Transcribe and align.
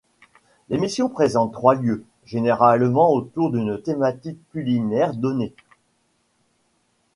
L'émission 0.69 1.09
présente 1.09 1.53
trois 1.53 1.75
lieux, 1.75 2.03
généralement 2.25 3.11
autour 3.13 3.51
d'une 3.51 3.79
thématique 3.79 4.39
culinaire 4.49 5.13
donnée. 5.13 5.53